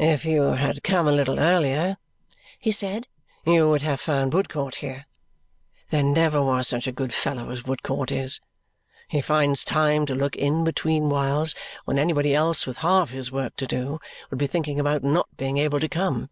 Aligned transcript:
"If 0.00 0.24
you 0.24 0.42
had 0.54 0.82
come 0.82 1.06
a 1.06 1.12
little 1.12 1.38
earlier," 1.38 1.96
he 2.58 2.72
said, 2.72 3.06
"you 3.46 3.68
would 3.68 3.82
have 3.82 4.00
found 4.00 4.34
Woodcourt 4.34 4.74
here. 4.74 5.06
There 5.90 6.02
never 6.02 6.42
was 6.42 6.66
such 6.66 6.88
a 6.88 6.90
good 6.90 7.12
fellow 7.14 7.48
as 7.52 7.62
Woodcourt 7.64 8.10
is. 8.10 8.40
He 9.06 9.20
finds 9.20 9.62
time 9.62 10.06
to 10.06 10.14
look 10.16 10.34
in 10.34 10.64
between 10.64 11.08
whiles, 11.08 11.54
when 11.84 12.00
anybody 12.00 12.34
else 12.34 12.66
with 12.66 12.78
half 12.78 13.10
his 13.10 13.30
work 13.30 13.54
to 13.58 13.66
do 13.68 14.00
would 14.30 14.40
be 14.40 14.48
thinking 14.48 14.80
about 14.80 15.04
not 15.04 15.28
being 15.36 15.58
able 15.58 15.78
to 15.78 15.88
come. 15.88 16.30